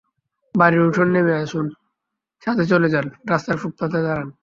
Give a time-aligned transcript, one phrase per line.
[0.55, 1.65] বাড়ির উঠোনে নেমে আসুন,
[2.43, 4.27] ছাদে চলে যান, রাস্তার ফুটপাতে দাঁড়ান!